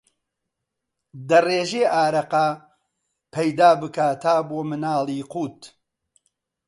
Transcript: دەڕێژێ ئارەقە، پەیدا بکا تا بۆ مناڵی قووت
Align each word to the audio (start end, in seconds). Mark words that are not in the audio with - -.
دەڕێژێ 1.29 1.83
ئارەقە، 1.95 2.47
پەیدا 3.33 3.71
بکا 3.81 4.09
تا 4.23 4.35
بۆ 4.47 4.59
مناڵی 4.69 5.27
قووت 5.31 5.61